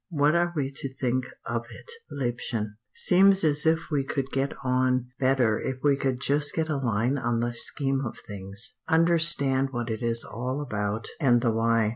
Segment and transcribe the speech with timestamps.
[0.09, 2.75] What are we to think of it, liebchen?
[2.91, 7.19] Seems as if we could get on better if we could just get a line
[7.19, 11.89] on the scheme of things, understand what it is all about, and the why.